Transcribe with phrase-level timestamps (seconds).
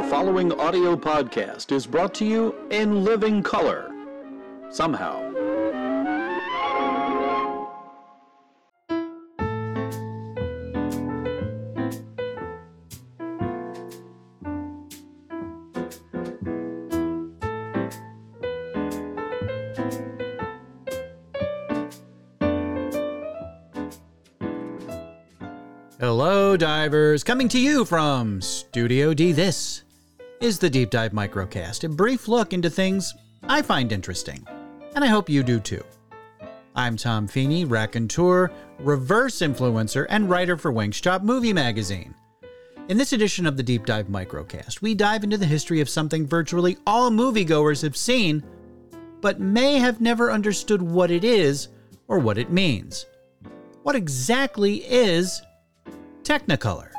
[0.00, 3.92] The following audio podcast is brought to you in living color.
[4.70, 5.20] Somehow.
[26.00, 27.22] Hello, divers!
[27.22, 29.32] Coming to you from Studio D.
[29.32, 29.84] This
[30.40, 33.14] is the Deep Dive Microcast, a brief look into things
[33.46, 34.42] I find interesting,
[34.94, 35.84] and I hope you do too.
[36.74, 42.14] I'm Tom Feeney, raconteur, reverse influencer, and writer for Wingstop Movie Magazine.
[42.88, 46.26] In this edition of the Deep Dive Microcast, we dive into the history of something
[46.26, 48.42] virtually all moviegoers have seen,
[49.20, 51.68] but may have never understood what it is
[52.08, 53.04] or what it means.
[53.82, 55.42] What exactly is
[56.22, 56.92] Technicolor.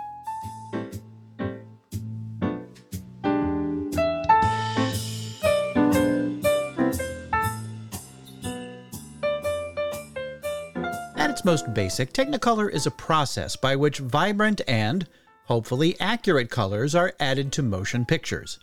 [11.21, 15.07] At its most basic, Technicolor is a process by which vibrant and,
[15.45, 18.57] hopefully, accurate colors are added to motion pictures.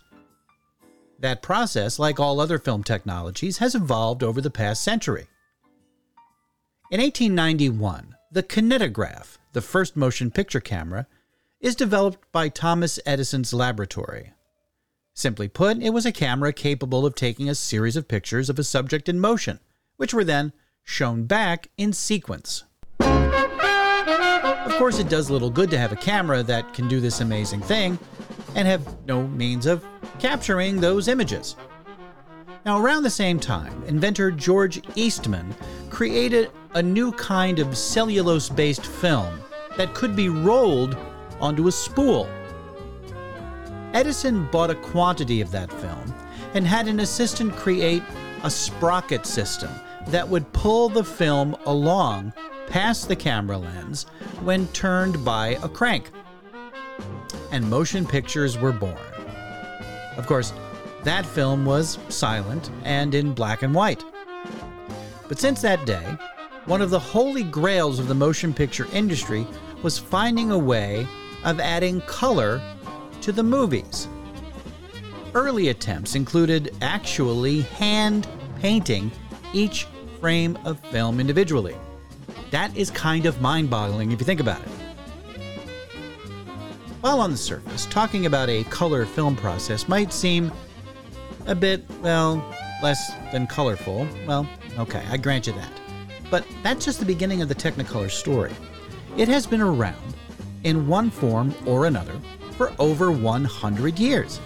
[1.20, 5.28] That process, like all other film technologies, has evolved over the past century.
[6.90, 11.06] In 1891, the kinetograph, the first motion picture camera,
[11.60, 14.32] is developed by Thomas Edison's laboratory.
[15.14, 18.64] Simply put, it was a camera capable of taking a series of pictures of a
[18.64, 19.60] subject in motion,
[19.96, 20.52] which were then
[20.88, 22.64] shown back in sequence.
[22.98, 27.60] Of course, it does little good to have a camera that can do this amazing
[27.60, 27.98] thing
[28.54, 29.84] and have no means of
[30.18, 31.56] capturing those images.
[32.64, 35.54] Now, around the same time, inventor George Eastman
[35.90, 39.42] created a new kind of cellulose based film
[39.76, 40.96] that could be rolled
[41.38, 42.26] onto a spool.
[43.92, 46.14] Edison bought a quantity of that film
[46.54, 48.02] and had an assistant create
[48.42, 49.70] a sprocket system
[50.08, 52.32] that would pull the film along
[52.66, 54.04] past the camera lens
[54.42, 56.10] when turned by a crank.
[57.50, 58.98] And motion pictures were born.
[60.16, 60.52] Of course,
[61.04, 64.04] that film was silent and in black and white.
[65.28, 66.16] But since that day,
[66.64, 69.46] one of the holy grails of the motion picture industry
[69.82, 71.06] was finding a way
[71.44, 72.60] of adding color
[73.20, 74.08] to the movies.
[75.34, 78.26] Early attempts included actually hand
[78.60, 79.12] painting
[79.52, 79.86] each
[80.20, 81.76] frame of film individually.
[82.50, 84.68] That is kind of mind boggling if you think about it.
[87.00, 90.50] While on the surface, talking about a color film process might seem
[91.46, 92.44] a bit, well,
[92.82, 94.06] less than colorful.
[94.26, 94.48] Well,
[94.78, 95.70] okay, I grant you that.
[96.30, 98.52] But that's just the beginning of the Technicolor story.
[99.16, 100.14] It has been around,
[100.64, 102.20] in one form or another,
[102.52, 104.40] for over 100 years.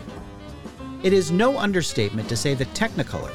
[1.02, 3.32] It is no understatement to say that Technicolor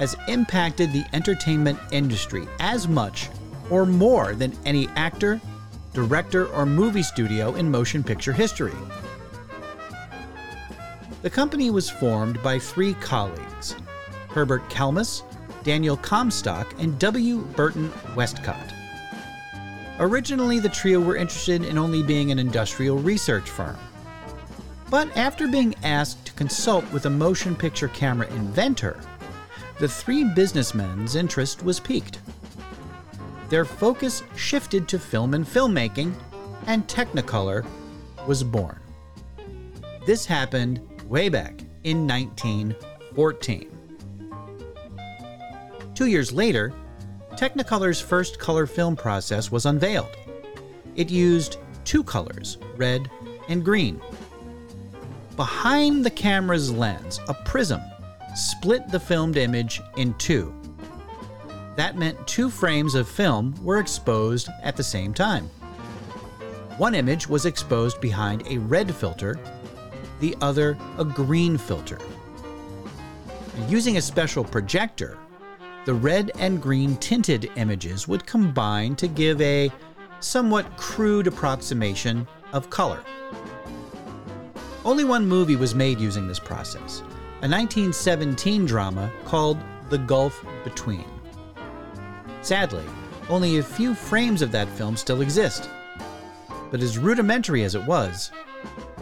[0.00, 3.28] has impacted the entertainment industry as much
[3.68, 5.38] or more than any actor,
[5.92, 8.72] director, or movie studio in motion picture history.
[11.20, 13.76] The company was formed by three colleagues
[14.30, 15.22] Herbert Kalmus,
[15.64, 17.40] Daniel Comstock, and W.
[17.54, 18.72] Burton Westcott.
[19.98, 23.76] Originally, the trio were interested in only being an industrial research firm.
[24.88, 28.98] But after being asked to consult with a motion picture camera inventor,
[29.80, 32.18] the three businessmen's interest was piqued.
[33.48, 36.12] Their focus shifted to film and filmmaking,
[36.66, 37.64] and Technicolor
[38.26, 38.78] was born.
[40.04, 43.70] This happened way back in 1914.
[45.94, 46.74] Two years later,
[47.32, 50.14] Technicolor's first color film process was unveiled.
[50.94, 53.10] It used two colors, red
[53.48, 53.98] and green.
[55.36, 57.80] Behind the camera's lens, a prism
[58.34, 60.54] split the filmed image in two.
[61.76, 65.48] That meant two frames of film were exposed at the same time.
[66.78, 69.38] One image was exposed behind a red filter,
[70.20, 71.98] the other a green filter.
[73.68, 75.18] Using a special projector,
[75.84, 79.70] the red and green tinted images would combine to give a
[80.20, 83.02] somewhat crude approximation of color.
[84.84, 87.02] Only one movie was made using this process
[87.42, 89.56] a 1917 drama called
[89.88, 91.06] The Gulf Between.
[92.42, 92.84] Sadly,
[93.30, 95.70] only a few frames of that film still exist.
[96.70, 98.30] But as rudimentary as it was,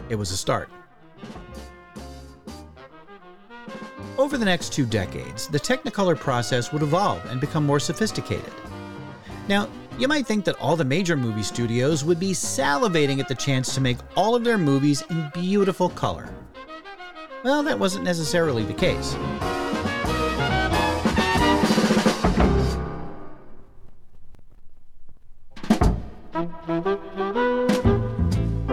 [0.08, 0.70] it was a start.
[4.16, 8.52] Over the next two decades, the Technicolor process would evolve and become more sophisticated.
[9.48, 9.68] Now,
[9.98, 13.74] you might think that all the major movie studios would be salivating at the chance
[13.74, 16.32] to make all of their movies in beautiful color.
[17.44, 19.14] Well, that wasn't necessarily the case.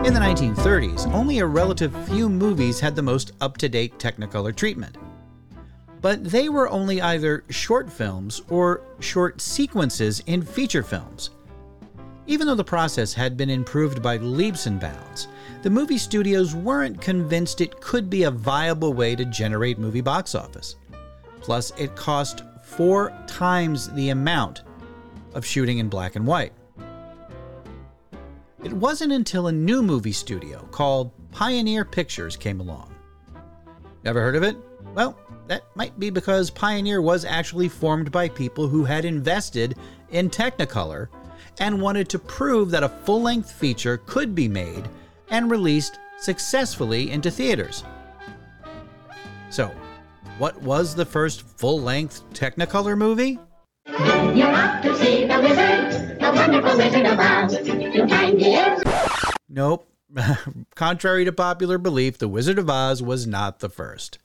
[0.06, 4.56] In the 1930s, only a relative few movies had the most up to date Technicolor
[4.56, 4.98] treatment.
[6.02, 11.30] But they were only either short films or short sequences in feature films.
[12.28, 15.28] Even though the process had been improved by leaps and bounds,
[15.66, 20.36] the movie studios weren't convinced it could be a viable way to generate movie box
[20.36, 20.76] office.
[21.42, 24.62] Plus, it cost four times the amount
[25.34, 26.54] of shooting in black and white.
[28.64, 32.94] It wasn't until a new movie studio called Pioneer Pictures came along.
[34.04, 34.56] Never heard of it?
[34.94, 39.80] Well, that might be because Pioneer was actually formed by people who had invested
[40.12, 41.08] in Technicolor
[41.60, 44.88] and wanted to prove that a full length feature could be made
[45.30, 47.84] and released successfully into theaters.
[49.50, 49.72] So,
[50.38, 53.40] what was the first full length Technicolor movie?
[53.88, 57.58] You're off to see the wizard, the wonderful Wizard of Oz.
[57.58, 59.36] To find.
[59.48, 59.88] Nope.
[60.76, 64.18] Contrary to popular belief, The Wizard of Oz was not the first.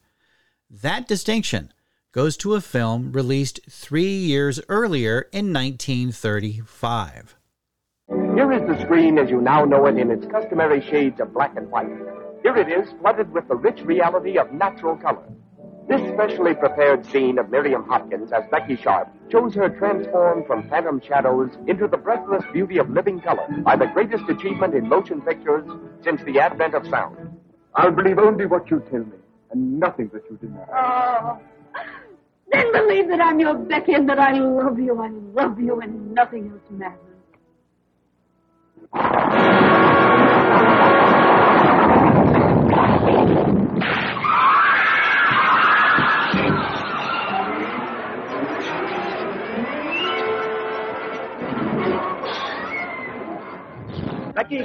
[0.69, 1.71] That distinction
[2.11, 7.35] goes to a film released three years earlier in 1935.
[8.35, 11.57] Here is the screen as you now know it in its customary shades of black
[11.57, 11.89] and white.
[12.43, 15.23] Here it is, flooded with the rich reality of natural color.
[15.89, 21.01] This specially prepared scene of Miriam Hopkins as Becky Sharp shows her transformed from phantom
[21.05, 25.69] shadows into the breathless beauty of living color by the greatest achievement in motion pictures
[26.01, 27.17] since the advent of sound.
[27.75, 29.17] I'll believe only what you tell me,
[29.51, 30.65] and nothing that you deny.
[30.73, 31.39] Oh,
[32.51, 35.01] then believe that I'm your Becky and that I love you.
[35.01, 37.10] I love you and nothing else matters.
[38.81, 38.97] Becky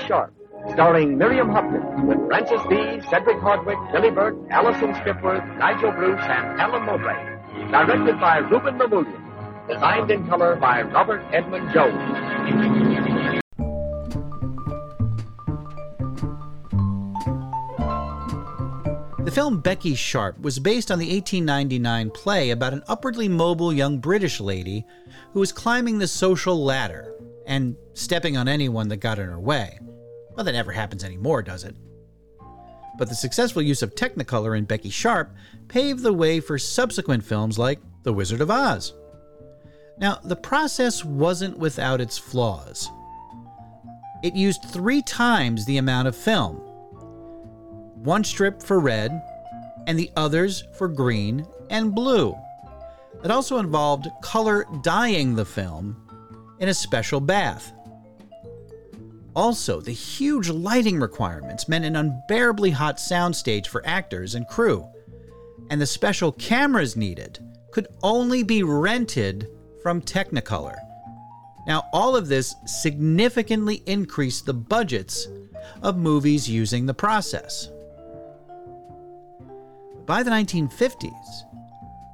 [0.07, 0.33] Sharp,
[0.73, 6.59] starring Miriam Hopkins with Frances Dee, Cedric Hardwicke, Billie Burke, Alison Skipworth, Nigel Bruce, and
[6.59, 7.37] Alan Mowbray.
[7.71, 9.69] Directed by Rouben Mamoulian.
[9.69, 12.86] Designed in color by Robert Edmund Jones.
[19.37, 24.41] Film Becky Sharp was based on the 1899 play about an upwardly mobile young British
[24.41, 24.87] lady
[25.35, 27.13] who was climbing the social ladder
[27.47, 29.79] and stepping on anyone that got in her way.
[30.35, 31.77] Well, that never happens anymore, does it?
[32.97, 35.37] But the successful use of Technicolor in Becky Sharp
[35.69, 38.95] paved the way for subsequent films like The Wizard of Oz.
[39.99, 42.89] Now, the process wasn't without its flaws.
[44.23, 46.66] It used three times the amount of film
[47.97, 49.23] one strip for red,
[49.87, 52.35] and the others for green and blue.
[53.25, 55.97] It also involved color dyeing the film
[56.61, 57.73] in a special bath.
[59.35, 64.87] Also, the huge lighting requirements meant an unbearably hot soundstage for actors and crew,
[65.71, 67.39] and the special cameras needed
[67.71, 69.49] could only be rented
[69.83, 70.77] from Technicolor.
[71.67, 75.29] Now, all of this significantly increased the budgets
[75.83, 77.71] of movies using the process.
[80.07, 81.43] By the 1950s,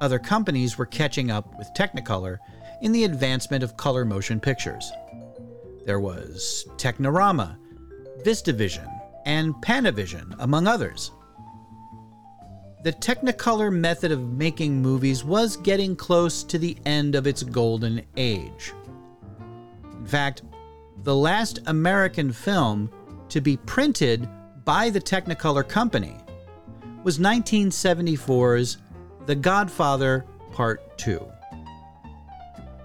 [0.00, 2.38] other companies were catching up with Technicolor
[2.80, 4.90] in the advancement of color motion pictures.
[5.84, 7.58] There was Technirama,
[8.24, 8.88] VistaVision,
[9.26, 11.10] and Panavision, among others.
[12.82, 18.02] The Technicolor method of making movies was getting close to the end of its golden
[18.16, 18.72] age.
[19.84, 20.42] In fact,
[21.02, 22.90] the last American film
[23.28, 24.26] to be printed
[24.64, 26.16] by the Technicolor Company
[27.04, 28.78] was 1974's
[29.26, 31.26] The Godfather Part 2.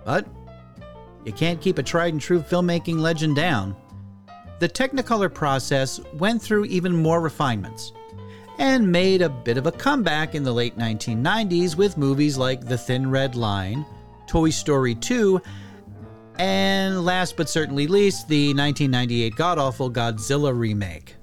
[0.06, 0.26] But
[1.26, 3.76] you can't keep a tried and true filmmaking legend down.
[4.60, 7.92] The Technicolor process went through even more refinements
[8.58, 12.78] and made a bit of a comeback in the late 1990s with movies like The
[12.78, 13.86] Thin Red Line,
[14.26, 15.40] Toy Story 2,
[16.40, 21.17] and last but certainly least, the 1998 god awful Godzilla remake.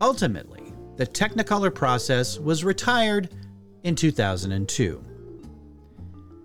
[0.00, 3.30] Ultimately, the Technicolor process was retired
[3.82, 5.02] in 2002.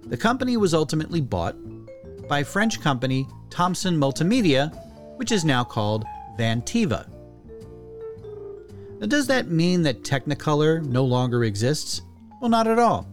[0.03, 1.55] The company was ultimately bought
[2.27, 4.73] by French company Thomson Multimedia,
[5.17, 6.05] which is now called
[6.37, 7.07] Vantiva.
[8.99, 12.01] Now, does that mean that Technicolor no longer exists?
[12.39, 13.07] Well, not at all.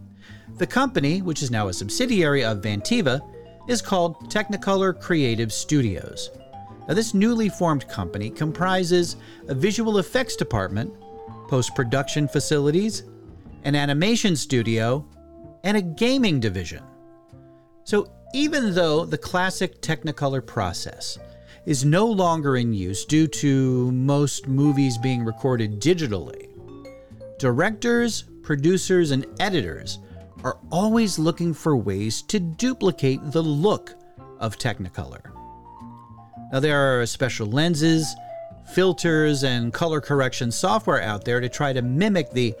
[0.57, 3.21] The company, which is now a subsidiary of Vantiva,
[3.67, 6.29] is called Technicolor Creative Studios.
[6.89, 9.15] Now, this newly formed company comprises
[9.47, 10.91] a visual effects department,
[11.47, 13.03] post production facilities,
[13.63, 15.07] an animation studio,
[15.63, 16.81] and a gaming division.
[17.83, 21.19] So, even though the classic Technicolor process
[21.67, 26.49] is no longer in use due to most movies being recorded digitally,
[27.37, 29.99] directors, producers, and editors
[30.43, 33.93] are always looking for ways to duplicate the look
[34.39, 35.38] of Technicolor.
[36.51, 38.15] Now, there are special lenses,
[38.73, 42.55] filters, and color correction software out there to try to mimic the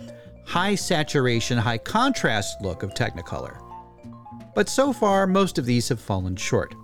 [0.45, 3.57] high saturation, high contrast look of Technicolor.
[4.53, 6.75] But so far, most of these have fallen short.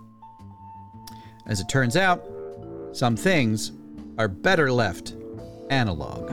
[1.48, 2.26] As it turns out,
[2.92, 3.72] some things
[4.18, 5.16] are better left
[5.70, 6.30] analog.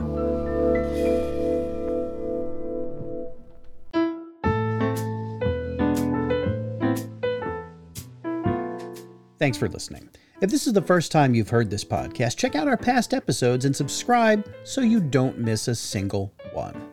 [9.37, 10.09] Thanks for listening.
[10.43, 13.63] If this is the first time you've heard this podcast, check out our past episodes
[13.63, 16.89] and subscribe so you don't miss a single one.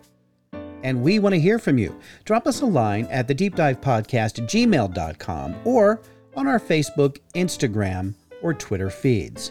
[0.84, 1.98] And we want to hear from you.
[2.24, 6.00] Drop us a line at the deep dive podcast gmail.com or
[6.36, 9.50] on our Facebook, Instagram, or Twitter feeds.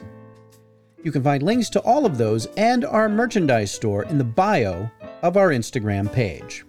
[1.03, 4.89] You can find links to all of those and our merchandise store in the bio
[5.23, 6.63] of our Instagram page.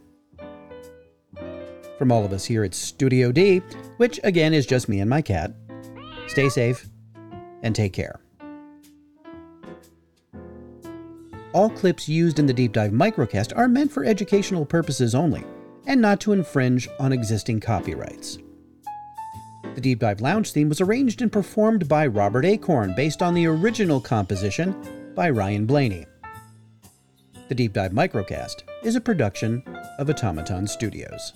[1.97, 3.59] From all of us here at Studio D,
[3.99, 5.53] which again is just me and my cat,
[6.27, 6.90] stay safe
[7.63, 8.21] and take care.
[11.53, 15.45] All clips used in the Deep Dive microcast are meant for educational purposes only
[15.87, 18.39] and not to infringe on existing copyrights.
[19.75, 23.47] The Deep Dive Lounge theme was arranged and performed by Robert Acorn based on the
[23.47, 26.07] original composition by Ryan Blaney.
[27.49, 29.63] The Deep Dive Microcast is a production
[29.99, 31.33] of Automaton Studios.